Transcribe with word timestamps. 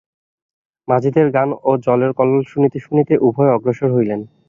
মাঝিদের 0.87 1.27
গান 1.35 1.49
ও 1.61 1.71
জলের 1.85 2.11
কল্লোল 2.17 2.43
শুনিতে 2.51 2.77
শুনিতে 2.85 3.13
উভয়ে 3.27 3.53
অগ্রসর 3.53 3.89
হইলেন। 3.93 4.19